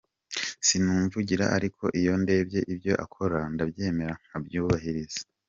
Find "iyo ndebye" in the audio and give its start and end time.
1.99-2.59